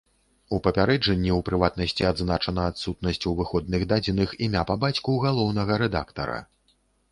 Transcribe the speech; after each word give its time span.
У 0.55 0.59
папярэджанні, 0.67 1.31
у 1.35 1.41
прыватнасці, 1.49 2.07
адзначана 2.13 2.65
адсутнасць 2.71 3.21
у 3.33 3.35
выходных 3.43 3.87
дадзеных 3.93 4.35
імя 4.49 4.67
па 4.73 4.81
бацьку 4.87 5.21
галоўнага 5.29 5.81
рэдактара. 5.87 6.43